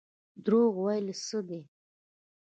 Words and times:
دروغ 0.45 0.73
ویل 0.83 1.07
څه 1.25 1.39
دي؟ 1.47 1.61